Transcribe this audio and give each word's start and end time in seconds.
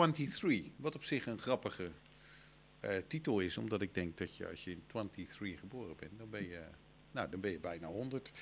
23. 0.00 0.70
Wat 0.76 0.94
op 0.94 1.04
zich 1.04 1.26
een 1.26 1.38
grappige 1.38 1.90
uh, 2.80 2.90
titel 3.08 3.40
is, 3.40 3.58
omdat 3.58 3.82
ik 3.82 3.94
denk 3.94 4.18
dat 4.18 4.36
je 4.36 4.48
als 4.48 4.64
je 4.64 4.70
in 4.70 4.82
23 4.86 5.60
geboren 5.60 5.96
bent, 5.96 6.18
dan 6.18 6.30
ben 6.30 6.48
je, 6.48 6.60
nou, 7.10 7.30
dan 7.30 7.40
ben 7.40 7.50
je 7.50 7.60
bijna 7.60 7.86
100. 7.86 8.32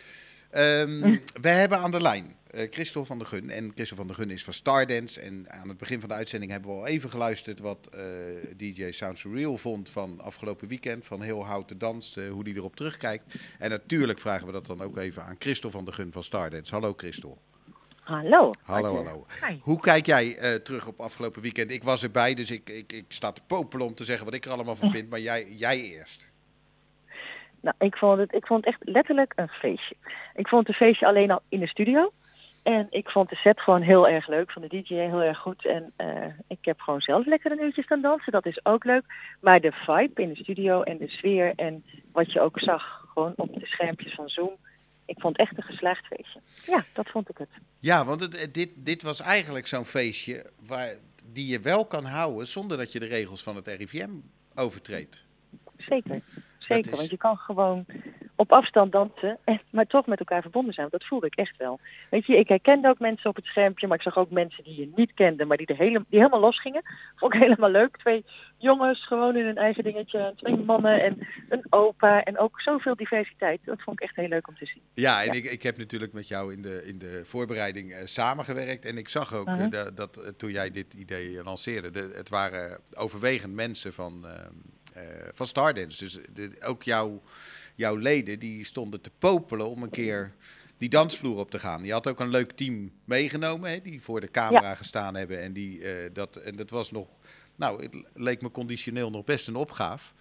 Um, 0.56 1.20
we 1.40 1.48
hebben 1.48 1.78
aan 1.78 1.90
de 1.90 2.00
lijn 2.00 2.36
uh, 2.54 2.66
Christel 2.70 3.04
van 3.04 3.18
der 3.18 3.26
Gun. 3.26 3.50
En 3.50 3.72
Christel 3.74 3.96
van 3.96 4.06
der 4.06 4.16
Gun 4.16 4.30
is 4.30 4.44
van 4.44 4.52
Stardance. 4.52 5.20
En 5.20 5.50
aan 5.50 5.68
het 5.68 5.78
begin 5.78 6.00
van 6.00 6.08
de 6.08 6.14
uitzending 6.14 6.52
hebben 6.52 6.70
we 6.70 6.76
al 6.76 6.86
even 6.86 7.10
geluisterd 7.10 7.58
wat 7.58 7.88
uh, 7.94 8.00
DJ 8.56 8.90
Sounds 8.90 9.24
Real 9.24 9.58
vond 9.58 9.88
van 9.88 10.20
afgelopen 10.20 10.68
weekend. 10.68 11.06
Van 11.06 11.22
heel 11.22 11.44
houten 11.44 11.78
dans, 11.78 12.16
uh, 12.16 12.30
hoe 12.30 12.44
die 12.44 12.54
erop 12.54 12.76
terugkijkt. 12.76 13.24
En 13.58 13.70
natuurlijk 13.70 14.18
vragen 14.18 14.46
we 14.46 14.52
dat 14.52 14.66
dan 14.66 14.82
ook 14.82 14.96
even 14.96 15.24
aan 15.24 15.36
Christel 15.38 15.70
van 15.70 15.84
der 15.84 15.94
Gun 15.94 16.12
van 16.12 16.24
Stardance. 16.24 16.72
Hallo 16.72 16.94
Christel. 16.96 17.38
Hallo. 18.08 18.52
Hallo, 18.62 18.94
hallo. 18.94 19.26
Hi. 19.46 19.58
Hoe 19.62 19.80
kijk 19.80 20.06
jij 20.06 20.36
terug 20.62 20.86
op 20.86 21.00
afgelopen 21.00 21.42
weekend? 21.42 21.70
Ik 21.70 21.82
was 21.82 22.02
erbij, 22.02 22.34
dus 22.34 22.50
ik, 22.50 22.70
ik, 22.70 22.92
ik 22.92 23.04
sta 23.08 23.32
te 23.32 23.42
popelen 23.46 23.86
om 23.86 23.94
te 23.94 24.04
zeggen 24.04 24.24
wat 24.24 24.34
ik 24.34 24.44
er 24.44 24.50
allemaal 24.50 24.76
van 24.76 24.90
vind. 24.96 25.10
Maar 25.10 25.20
jij, 25.20 25.46
jij 25.50 25.80
eerst. 25.80 26.28
Nou, 27.60 27.76
ik 27.78 27.96
vond, 27.96 28.18
het, 28.18 28.34
ik 28.34 28.46
vond 28.46 28.64
het 28.64 28.74
echt 28.74 28.88
letterlijk 28.88 29.32
een 29.36 29.48
feestje. 29.48 29.96
Ik 30.34 30.48
vond 30.48 30.66
het 30.66 30.68
een 30.68 30.86
feestje 30.86 31.06
alleen 31.06 31.30
al 31.30 31.42
in 31.48 31.60
de 31.60 31.66
studio. 31.66 32.12
En 32.62 32.86
ik 32.90 33.08
vond 33.08 33.28
de 33.28 33.36
set 33.36 33.60
gewoon 33.60 33.82
heel 33.82 34.08
erg 34.08 34.28
leuk. 34.28 34.50
Van 34.50 34.62
de 34.62 34.68
DJ 34.68 34.94
heel 34.94 35.22
erg 35.22 35.38
goed. 35.38 35.66
En 35.66 35.92
uh, 35.98 36.24
ik 36.46 36.58
heb 36.64 36.80
gewoon 36.80 37.00
zelf 37.00 37.26
lekker 37.26 37.52
een 37.52 37.62
uurtje 37.62 37.82
staan 37.82 38.00
dansen. 38.00 38.32
Dat 38.32 38.46
is 38.46 38.64
ook 38.64 38.84
leuk. 38.84 39.04
Maar 39.40 39.60
de 39.60 39.72
vibe 39.72 40.22
in 40.22 40.28
de 40.28 40.42
studio 40.42 40.82
en 40.82 40.98
de 40.98 41.08
sfeer 41.08 41.52
en 41.56 41.84
wat 42.12 42.32
je 42.32 42.40
ook 42.40 42.60
zag 42.60 43.04
gewoon 43.12 43.32
op 43.36 43.54
de 43.60 43.66
schermpjes 43.66 44.14
van 44.14 44.28
Zoom. 44.28 44.56
Ik 45.08 45.20
vond 45.20 45.36
het 45.36 45.46
echt 45.46 45.56
een 45.58 45.62
geslaagd 45.62 46.06
feestje. 46.06 46.40
Ja, 46.66 46.84
dat 46.92 47.08
vond 47.08 47.28
ik 47.28 47.38
het. 47.38 47.48
Ja, 47.78 48.04
want 48.04 48.20
het, 48.20 48.54
dit, 48.54 48.70
dit 48.74 49.02
was 49.02 49.20
eigenlijk 49.20 49.66
zo'n 49.66 49.84
feestje 49.84 50.50
waar, 50.66 50.94
die 51.32 51.46
je 51.46 51.60
wel 51.60 51.86
kan 51.86 52.04
houden 52.04 52.46
zonder 52.46 52.76
dat 52.76 52.92
je 52.92 52.98
de 52.98 53.06
regels 53.06 53.42
van 53.42 53.56
het 53.56 53.66
RIVM 53.66 54.10
overtreedt. 54.54 55.24
Zeker. 55.76 56.22
Zeker, 56.58 56.96
want 56.96 57.10
je 57.10 57.16
kan 57.16 57.36
gewoon 57.36 57.86
op 58.38 58.52
afstand 58.52 58.92
dansen, 58.92 59.38
en, 59.44 59.60
maar 59.70 59.86
toch 59.86 60.06
met 60.06 60.18
elkaar 60.18 60.42
verbonden 60.42 60.74
zijn. 60.74 60.88
Dat 60.90 61.04
voelde 61.04 61.26
ik 61.26 61.34
echt 61.34 61.56
wel. 61.56 61.80
Weet 62.10 62.26
je, 62.26 62.36
ik 62.36 62.48
herkende 62.48 62.88
ook 62.88 62.98
mensen 62.98 63.30
op 63.30 63.36
het 63.36 63.44
schermpje, 63.44 63.86
maar 63.86 63.96
ik 63.96 64.02
zag 64.02 64.16
ook 64.16 64.30
mensen 64.30 64.64
die 64.64 64.80
je 64.80 64.92
niet 64.94 65.14
kende, 65.14 65.44
maar 65.44 65.56
die, 65.56 65.66
er 65.66 65.76
hele, 65.76 66.04
die 66.08 66.18
helemaal 66.18 66.40
los 66.40 66.60
gingen. 66.60 66.82
Vond 67.18 67.34
ik 67.34 67.40
helemaal 67.40 67.70
leuk. 67.70 67.96
Twee 67.96 68.24
jongens 68.58 69.06
gewoon 69.06 69.36
in 69.36 69.44
hun 69.44 69.56
eigen 69.56 69.84
dingetje, 69.84 70.32
twee 70.36 70.56
mannen 70.56 71.02
en 71.02 71.26
een 71.48 71.66
opa 71.70 72.22
en 72.24 72.38
ook 72.38 72.60
zoveel 72.60 72.96
diversiteit. 72.96 73.60
Dat 73.64 73.82
vond 73.82 74.00
ik 74.00 74.08
echt 74.08 74.16
heel 74.16 74.28
leuk 74.28 74.48
om 74.48 74.56
te 74.56 74.66
zien. 74.66 74.82
Ja, 74.94 75.24
en 75.24 75.32
Ik, 75.32 75.44
ik 75.44 75.62
heb 75.62 75.78
natuurlijk 75.78 76.12
met 76.12 76.28
jou 76.28 76.52
in 76.52 76.62
de, 76.62 76.82
in 76.84 76.98
de 76.98 77.20
voorbereiding 77.24 77.90
uh, 77.90 77.98
samengewerkt 78.04 78.84
en 78.84 78.98
ik 78.98 79.08
zag 79.08 79.34
ook 79.34 79.48
uh 79.48 79.54
-huh. 79.54 79.64
uh, 79.64 79.70
dat, 79.70 79.96
dat 79.96 80.34
toen 80.36 80.50
jij 80.50 80.70
dit 80.70 80.94
idee 80.94 81.42
lanceerde, 81.42 81.90
de, 81.90 82.12
het 82.14 82.28
waren 82.28 82.80
overwegend 82.96 83.54
mensen 83.54 83.92
van 83.92 84.26
ehm, 84.26 84.54
van 85.32 85.46
Stardance. 85.46 86.04
Dus 86.04 86.18
de, 86.32 86.50
ook 86.64 86.82
jouw, 86.82 87.22
jouw 87.74 87.96
leden 87.96 88.38
die 88.38 88.64
stonden 88.64 89.00
te 89.00 89.10
popelen 89.18 89.68
om 89.68 89.82
een 89.82 89.90
keer 89.90 90.32
die 90.78 90.88
dansvloer 90.88 91.38
op 91.38 91.50
te 91.50 91.58
gaan. 91.58 91.84
Je 91.84 91.92
had 91.92 92.08
ook 92.08 92.20
een 92.20 92.30
leuk 92.30 92.52
team 92.52 92.90
meegenomen, 93.04 93.70
hè, 93.70 93.80
die 93.80 94.02
voor 94.02 94.20
de 94.20 94.30
camera 94.30 94.68
ja. 94.68 94.74
gestaan 94.74 95.14
hebben. 95.14 95.42
En, 95.42 95.52
die, 95.52 95.80
uh, 95.80 95.90
dat, 96.12 96.36
en 96.36 96.56
dat 96.56 96.70
was 96.70 96.90
nog, 96.90 97.06
nou, 97.56 97.82
het 97.82 97.94
leek 98.14 98.42
me 98.42 98.50
conditioneel 98.50 99.10
nog 99.10 99.24
best 99.24 99.48
een 99.48 99.56
opgave. 99.56 100.12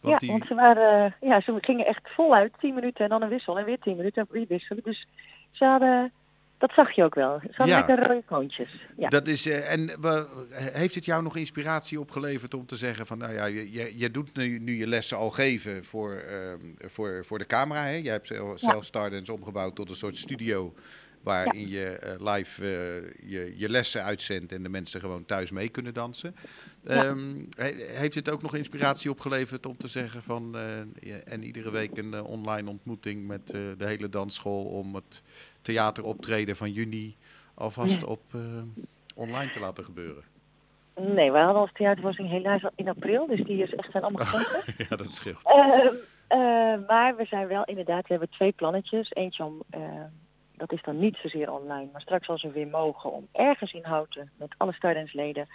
Want 0.00 0.12
ja, 0.12 0.18
die... 0.18 0.30
want 0.30 0.46
ze, 0.46 0.54
waren, 0.54 1.16
ja, 1.20 1.40
ze 1.40 1.58
gingen 1.60 1.86
echt 1.86 2.10
voluit, 2.10 2.52
10 2.58 2.74
minuten 2.74 3.04
en 3.04 3.10
dan 3.10 3.22
een 3.22 3.28
wissel 3.28 3.58
en 3.58 3.64
weer 3.64 3.78
10 3.78 3.96
minuten 3.96 4.22
en 4.22 4.28
weer 4.30 4.46
wisselen. 4.48 4.82
Dus 4.82 5.06
ze 5.50 5.64
hadden 5.64 6.12
dat 6.62 6.72
zag 6.74 6.92
je 6.92 7.04
ook 7.04 7.14
wel. 7.14 7.30
Hadden 7.30 7.66
ja. 7.66 7.84
lekker 7.86 8.06
rode 8.06 8.22
koontjes. 8.26 8.68
Ja. 8.96 9.08
Dat 9.08 9.26
is, 9.26 9.46
uh, 9.46 9.72
en 9.72 9.86
we, 10.00 10.26
heeft 10.72 10.94
het 10.94 11.04
jou 11.04 11.22
nog 11.22 11.36
inspiratie 11.36 12.00
opgeleverd 12.00 12.54
om 12.54 12.66
te 12.66 12.76
zeggen 12.76 13.06
van, 13.06 13.18
nou 13.18 13.32
ja, 13.32 13.46
je, 13.46 13.98
je 13.98 14.10
doet 14.10 14.36
nu, 14.36 14.58
nu 14.58 14.76
je 14.76 14.86
lessen 14.86 15.16
al 15.16 15.30
geven 15.30 15.84
voor, 15.84 16.24
uh, 16.30 16.88
voor, 16.90 17.24
voor 17.24 17.38
de 17.38 17.46
camera. 17.46 17.82
Hè? 17.82 17.94
Jij 17.94 18.12
hebt 18.12 18.26
zelf 18.26 18.60
ja. 18.60 18.80
Stardance 18.80 19.32
omgebouwd 19.32 19.74
tot 19.74 19.88
een 19.88 19.96
soort 19.96 20.16
studio 20.16 20.74
waarin 21.22 21.68
ja. 21.68 21.80
je 21.80 22.16
uh, 22.20 22.34
live 22.34 22.62
uh, 22.62 23.30
je, 23.30 23.54
je 23.56 23.68
lessen 23.68 24.02
uitzendt 24.02 24.52
en 24.52 24.62
de 24.62 24.68
mensen 24.68 25.00
gewoon 25.00 25.24
thuis 25.24 25.50
mee 25.50 25.68
kunnen 25.68 25.94
dansen. 25.94 26.34
Ja. 26.84 27.04
Um, 27.04 27.48
he, 27.56 27.72
heeft 27.76 28.14
het 28.14 28.30
ook 28.30 28.42
nog 28.42 28.54
inspiratie 28.54 29.10
opgeleverd 29.10 29.66
om 29.66 29.76
te 29.76 29.88
zeggen 29.88 30.22
van, 30.22 30.54
uh, 30.54 31.14
en 31.24 31.42
iedere 31.42 31.70
week 31.70 31.96
een 31.96 32.22
online 32.22 32.70
ontmoeting 32.70 33.26
met 33.26 33.46
de 33.46 33.84
hele 33.84 34.08
dansschool 34.08 34.64
om 34.64 34.94
het 34.94 35.22
theateroptreden 35.62 36.56
van 36.56 36.72
juni 36.72 37.16
alvast 37.54 38.00
ja. 38.00 38.06
op 38.06 38.22
online 39.14 39.50
te 39.50 39.60
laten 39.60 39.84
gebeuren? 39.84 40.22
Nee, 40.96 41.30
wij 41.30 41.42
hadden 41.42 41.62
als 41.62 41.72
theatervoorstelling 41.72 42.34
helaas 42.34 42.64
al 42.64 42.70
in 42.74 42.88
april, 42.88 43.26
dus 43.26 43.44
die 43.44 43.62
is 43.62 43.74
echt 43.74 43.90
zijn 43.90 44.02
allemaal 44.02 44.24
gecanceld. 44.26 44.88
ja, 44.88 44.96
dat 44.96 45.12
scheelt. 45.12 45.42
maar 46.86 47.16
we 47.16 47.24
zijn 47.24 47.46
wel 47.46 47.64
inderdaad, 47.64 48.02
we 48.02 48.08
hebben 48.08 48.30
twee 48.30 48.52
plannetjes. 48.52 49.10
Eentje 49.12 49.44
om 49.44 49.62
dat 50.62 50.72
is 50.72 50.82
dan 50.82 50.98
niet 50.98 51.16
zozeer 51.16 51.52
online. 51.52 51.88
Maar 51.92 52.00
straks 52.00 52.28
als 52.28 52.42
we 52.42 52.50
weer 52.50 52.66
mogen 52.66 53.12
om 53.12 53.28
ergens 53.32 53.72
in 53.72 53.84
Houten 53.84 54.30
met 54.38 54.54
alle 54.56 54.72
Stardance-leden 54.72 55.48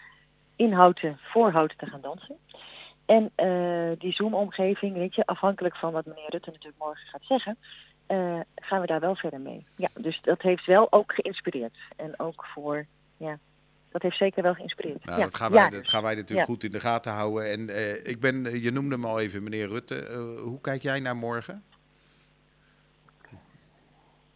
in 0.56 0.72
Houten 0.74 1.20
voor 1.22 1.52
Houten 1.52 1.78
te 1.78 1.86
gaan 1.86 2.02
dansen. 2.02 2.38
En 3.06 3.32
uh, 3.36 4.00
die 4.00 4.14
Zoom-omgeving, 4.14 4.94
weet 4.94 5.16
je, 5.16 5.26
afhankelijk 5.26 5.76
van 5.76 5.92
wat 5.92 6.06
meneer 6.06 6.30
Rutte 6.30 6.50
natuurlijk 6.50 6.84
morgen 6.84 7.08
gaat 7.08 7.24
zeggen, 7.24 7.58
uh, 8.08 8.40
gaan 8.56 8.82
we 8.82 8.88
daar 8.88 9.00
wel 9.00 9.16
verder 9.16 9.40
mee. 9.40 9.66
Ja, 9.76 9.90
dus 9.94 10.22
dat 10.22 10.42
heeft 10.42 10.66
wel 10.66 10.92
ook 10.92 11.14
geïnspireerd. 11.14 11.78
En 11.96 12.20
ook 12.20 12.46
voor, 12.46 12.86
ja, 13.18 13.40
dat 13.92 14.02
heeft 14.02 14.18
zeker 14.18 14.44
wel 14.44 14.54
geïnspireerd. 14.54 15.06
Nou, 15.06 15.18
ja. 15.18 15.24
dat, 15.24 15.36
gaan 15.36 15.52
wij, 15.52 15.64
ja. 15.64 15.70
dat 15.70 15.88
gaan 15.88 16.04
wij 16.04 16.16
natuurlijk 16.16 16.48
ja. 16.48 16.54
goed 16.54 16.64
in 16.64 16.72
de 16.72 16.80
gaten 16.80 17.12
houden. 17.12 17.52
En 17.52 17.70
uh, 17.70 18.06
ik 18.06 18.20
ben, 18.20 18.62
je 18.62 18.72
noemde 18.72 18.96
hem 18.96 19.06
al 19.06 19.20
even, 19.20 19.44
meneer 19.44 19.68
Rutte. 19.68 20.08
hoe 20.44 20.62
kijk 20.62 20.82
jij 20.82 21.00
naar 21.00 21.16
morgen? 21.16 21.64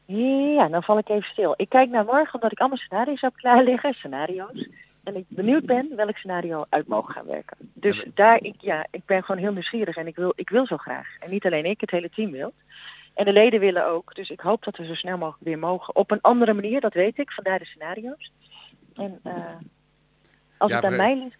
Ja, 0.05 0.67
dan 0.67 0.83
val 0.83 0.97
ik 0.97 1.09
even 1.09 1.29
stil. 1.29 1.53
Ik 1.57 1.69
kijk 1.69 1.89
naar 1.89 2.05
morgen 2.05 2.33
omdat 2.33 2.51
ik 2.51 2.59
allemaal 2.59 2.77
scenario's 2.77 3.21
heb 3.21 3.35
klaar 3.35 3.63
liggen, 3.63 3.93
scenario's. 3.93 4.67
En 5.03 5.15
ik 5.15 5.25
benieuwd 5.27 5.65
ben 5.65 5.95
welk 5.95 6.17
scenario 6.17 6.65
uit 6.69 6.87
mogen 6.87 7.13
gaan 7.13 7.25
werken. 7.25 7.57
Dus 7.73 7.97
ja, 7.97 8.03
daar, 8.13 8.43
ik, 8.43 8.55
ja, 8.57 8.85
ik 8.91 9.05
ben 9.05 9.23
gewoon 9.23 9.41
heel 9.41 9.51
nieuwsgierig 9.51 9.95
en 9.95 10.07
ik 10.07 10.15
wil, 10.15 10.33
ik 10.35 10.49
wil 10.49 10.65
zo 10.65 10.77
graag. 10.77 11.07
En 11.19 11.29
niet 11.29 11.45
alleen 11.45 11.65
ik, 11.65 11.81
het 11.81 11.91
hele 11.91 12.09
team 12.09 12.31
wil. 12.31 12.53
En 13.13 13.25
de 13.25 13.33
leden 13.33 13.59
willen 13.59 13.87
ook. 13.87 14.15
Dus 14.15 14.29
ik 14.29 14.39
hoop 14.39 14.63
dat 14.63 14.77
we 14.77 14.85
zo 14.85 14.93
snel 14.93 15.17
mogelijk 15.17 15.43
weer 15.43 15.59
mogen. 15.59 15.95
Op 15.95 16.11
een 16.11 16.21
andere 16.21 16.53
manier, 16.53 16.81
dat 16.81 16.93
weet 16.93 17.17
ik, 17.17 17.31
vandaar 17.31 17.59
de 17.59 17.65
scenario's. 17.65 18.31
En 18.93 19.19
uh, 19.23 19.33
als 20.57 20.71
ja, 20.71 20.75
het 20.75 20.85
aan 20.85 20.95
mij 20.95 21.15
ligt, 21.15 21.39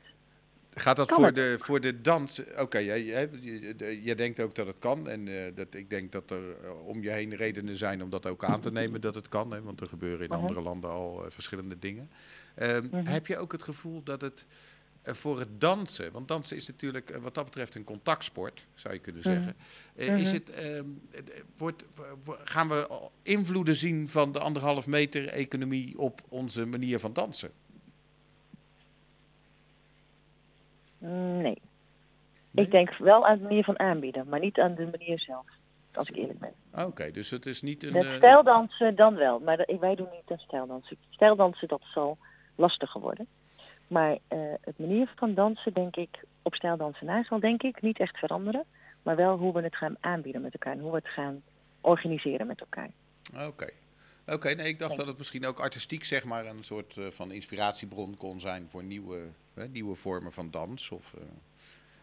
Gaat 0.74 0.96
dat 0.96 1.10
voor 1.12 1.34
de, 1.34 1.56
voor 1.60 1.82
de 1.82 2.02
dans? 2.02 2.40
Oké, 2.40 2.62
okay, 2.62 2.86
jij, 2.86 3.04
jij, 3.04 3.30
jij, 4.02 4.16
denkt 4.16 4.40
ook 4.40 4.56
dat 4.56 4.68
het 4.68 4.80
kan. 4.80 5.10
En 5.10 5.28
uh, 5.28 5.44
dat, 5.56 5.74
ik 5.74 5.90
denk 5.90 6.12
dat 6.12 6.32
er 6.32 6.42
uh, 6.64 6.88
om 6.88 7.04
je 7.04 7.10
heen 7.10 7.36
redenen 7.36 7.78
zijn 7.78 8.04
om 8.04 8.10
dat 8.10 8.26
ook 8.26 8.44
aan 8.44 8.62
te 8.62 8.72
nemen 8.72 9.02
dat 9.02 9.16
het 9.16 9.30
kan. 9.30 9.52
Hè, 9.52 9.62
want 9.62 9.82
er 9.82 9.88
gebeuren 9.88 10.20
in 10.20 10.32
uh 10.32 10.32
-huh. 10.32 10.42
andere 10.42 10.62
landen 10.62 10.90
al 10.90 11.26
uh, 11.26 11.32
verschillende 11.32 11.80
dingen. 11.80 12.10
-huh. 12.56 12.84
Heb 12.92 13.28
je 13.28 13.38
ook 13.38 13.52
het 13.52 13.64
gevoel 13.64 14.04
dat 14.04 14.22
het 14.22 14.46
voor 15.04 15.40
het 15.40 15.62
dansen, 15.62 16.12
want 16.12 16.28
dansen 16.28 16.58
is 16.58 16.68
natuurlijk 16.68 17.18
wat 17.22 17.34
dat 17.34 17.46
betreft 17.46 17.76
een 17.76 17.84
contactsport, 17.84 18.66
zou 18.74 18.94
je 18.94 19.00
kunnen 19.00 19.22
zeggen. 19.22 19.56
Mhm. 19.96 20.16
Is 20.16 20.32
het, 20.32 20.52
wordt, 21.58 21.84
gaan 22.44 22.68
we 22.68 23.10
invloeden 23.22 23.76
zien 23.76 24.08
van 24.08 24.32
de 24.32 24.40
anderhalf 24.40 24.88
meter 24.88 25.28
economie 25.28 26.00
op 26.00 26.22
onze 26.30 26.66
manier 26.66 27.00
van 27.00 27.14
dansen? 27.14 27.52
Nee. 31.02 31.42
nee. 32.52 32.66
Ik 32.66 32.72
denk 32.72 32.98
wel 32.98 33.26
aan 33.26 33.38
de 33.38 33.44
manier 33.44 33.64
van 33.64 33.80
aanbieden, 33.80 34.28
maar 34.30 34.40
niet 34.40 34.60
aan 34.60 34.76
de 34.76 34.88
manier 34.92 35.20
zelf. 35.20 35.46
Als 35.94 36.10
ik 36.10 36.16
eerlijk 36.16 36.40
ben. 36.40 36.54
Oké, 36.72 36.84
okay, 36.84 37.12
dus 37.12 37.30
het 37.30 37.46
is 37.46 37.62
niet 37.62 37.84
een... 37.84 37.94
Met 37.94 38.16
stijldansen 38.16 38.96
dan 38.96 39.16
wel, 39.16 39.40
maar 39.40 39.58
dat, 39.58 39.80
wij 39.80 39.96
doen 39.96 40.08
niet 40.12 40.32
aan 40.32 40.38
stijldansen. 40.38 40.98
Stijldansen, 41.10 41.68
dat 41.68 41.82
zal 41.94 42.18
lastiger 42.56 43.02
worden. 43.02 43.28
Maar 43.88 44.12
uh, 44.12 44.40
het 44.62 44.80
manier 44.80 45.12
van 45.16 45.34
dansen, 45.34 45.74
denk 45.74 45.96
ik, 45.96 46.24
op 46.42 46.56
stijldansen 46.56 47.06
na 47.06 47.24
zal 47.24 47.40
denk 47.40 47.64
ik 47.64 47.82
niet 47.82 48.00
echt 48.00 48.18
veranderen. 48.18 48.64
Maar 49.04 49.16
wel 49.16 49.38
hoe 49.38 49.54
we 49.54 49.62
het 49.62 49.76
gaan 49.76 49.96
aanbieden 50.00 50.42
met 50.42 50.54
elkaar 50.54 50.74
en 50.74 50.80
hoe 50.80 50.92
we 50.92 50.98
het 50.98 51.08
gaan 51.08 51.42
organiseren 51.82 52.48
met 52.48 52.60
elkaar. 52.60 52.90
Oké. 53.34 53.46
Okay. 53.46 53.74
Oké, 54.26 54.34
okay, 54.34 54.54
nee, 54.54 54.68
ik 54.68 54.80
dacht 54.80 54.96
dat 54.96 55.08
het 55.08 55.18
misschien 55.18 55.46
ook 55.46 55.60
artistiek 55.60 56.04
zeg 56.04 56.24
maar 56.24 56.46
een 56.46 56.64
soort 56.64 56.96
uh, 56.96 57.06
van 57.10 57.32
inspiratiebron 57.32 58.18
kon 58.18 58.40
zijn 58.40 58.68
voor 58.70 58.84
nieuwe, 58.84 59.20
uh, 59.56 59.64
nieuwe 59.72 59.96
vormen 59.96 60.32
van 60.32 60.52
dans. 60.52 60.92
Of, 60.92 61.14
uh, 61.18 61.22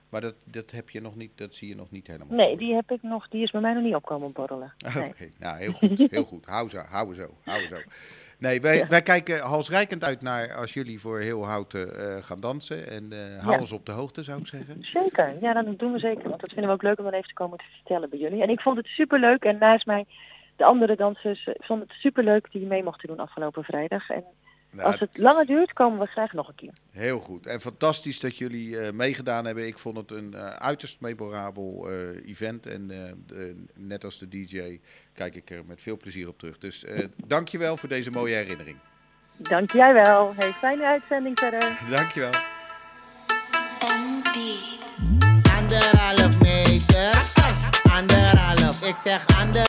maar 0.08 0.20
dat, 0.20 0.34
dat 0.44 0.70
heb 0.70 0.90
je 0.90 1.00
nog 1.00 1.16
niet, 1.16 1.30
dat 1.34 1.54
zie 1.54 1.68
je 1.68 1.74
nog 1.74 1.90
niet 1.90 2.06
helemaal. 2.06 2.36
Nee, 2.36 2.48
voor. 2.48 2.58
die 2.58 2.74
heb 2.74 2.90
ik 2.90 3.02
nog, 3.02 3.28
die 3.28 3.42
is 3.42 3.50
bij 3.50 3.60
mij 3.60 3.72
nog 3.72 3.82
niet 3.82 3.94
opkomen 3.94 4.32
borrelen. 4.32 4.72
Oké, 4.86 4.98
okay, 4.98 5.32
nou 5.38 5.58
heel 5.58 5.72
goed, 5.72 5.98
heel 6.10 6.24
goed. 6.24 6.46
Hou 6.46 6.70
zo, 6.70 6.78
hou 6.78 7.14
zo, 7.14 7.34
hou 7.44 7.66
zo. 7.66 7.76
Nee, 8.38 8.60
wij, 8.60 8.76
ja. 8.76 8.86
wij 8.86 9.02
kijken 9.02 9.40
halsrijkend 9.40 10.04
uit 10.04 10.20
naar 10.20 10.54
als 10.54 10.72
jullie 10.72 11.00
voor 11.00 11.20
heel 11.20 11.46
houten 11.46 12.24
gaan 12.24 12.40
dansen. 12.40 12.90
En 12.90 13.12
hou 13.40 13.52
ja. 13.52 13.60
ons 13.60 13.72
op 13.72 13.86
de 13.86 13.92
hoogte, 13.92 14.22
zou 14.22 14.40
ik 14.40 14.46
zeggen. 14.46 14.76
Zeker, 14.80 15.36
ja, 15.40 15.62
dat 15.62 15.78
doen 15.78 15.92
we 15.92 15.98
zeker. 15.98 16.28
Want 16.28 16.40
dat 16.40 16.52
vinden 16.52 16.66
we 16.66 16.72
ook 16.72 16.82
leuk 16.82 16.98
om 16.98 17.04
dan 17.04 17.12
even 17.12 17.28
te 17.28 17.34
komen 17.34 17.58
te 17.58 17.64
vertellen 17.74 18.10
bij 18.10 18.18
jullie. 18.18 18.42
En 18.42 18.48
ik 18.48 18.60
vond 18.60 18.76
het 18.76 18.86
superleuk 18.86 19.44
en 19.44 19.58
naast 19.58 19.86
mij 19.86 20.06
de 20.58 20.64
andere 20.64 20.96
dansers 20.96 21.48
vonden 21.58 21.86
het 21.88 21.96
superleuk 21.96 22.50
die 22.50 22.66
mee 22.66 22.82
mochten 22.82 23.08
doen 23.08 23.18
afgelopen 23.18 23.64
vrijdag. 23.64 24.10
En 24.10 24.24
Nou, 24.70 24.86
Als 24.90 25.00
het 25.00 25.18
langer 25.18 25.46
duurt, 25.46 25.72
komen 25.72 25.98
we 25.98 26.06
graag 26.06 26.32
nog 26.32 26.48
een 26.48 26.54
keer. 26.54 26.72
Heel 26.90 27.18
goed. 27.18 27.46
En 27.46 27.60
fantastisch 27.60 28.20
dat 28.20 28.38
jullie 28.38 28.68
uh, 28.68 28.90
meegedaan 28.90 29.44
hebben. 29.44 29.66
Ik 29.66 29.78
vond 29.78 29.96
het 29.96 30.10
een 30.10 30.32
uh, 30.34 30.46
uiterst 30.46 31.00
memorabel 31.00 31.90
uh, 31.90 32.28
event. 32.28 32.66
En 32.66 32.88
de, 33.26 33.64
net 33.74 34.04
als 34.04 34.18
de 34.18 34.28
DJ 34.28 34.80
kijk 35.12 35.34
ik 35.34 35.50
er 35.50 35.64
met 35.66 35.82
veel 35.82 35.96
plezier 35.96 36.28
op 36.28 36.38
terug. 36.38 36.58
Dus 36.58 36.84
dankjewel 37.26 37.76
voor 37.76 37.88
deze 37.88 38.10
mooie 38.10 38.34
herinnering. 38.34 38.76
Dank 39.36 39.72
jij 39.72 39.92
wel. 39.92 40.34
Hey, 40.36 40.52
fijne 40.52 40.84
uitzending 40.84 41.38
verder. 41.38 41.78
Dankjewel. 41.90 42.32
Meter. 46.42 47.12
Anderhalf. 47.92 48.88
Ik 48.88 48.96
zeg 48.96 49.26
ander. 49.40 49.66